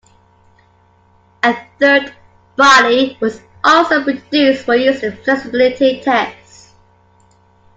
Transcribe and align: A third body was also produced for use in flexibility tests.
A 1.43 1.55
third 1.77 2.11
body 2.55 3.19
was 3.21 3.39
also 3.63 4.03
produced 4.03 4.65
for 4.65 4.73
use 4.75 5.03
in 5.03 5.15
flexibility 5.17 6.01
tests. 6.01 6.73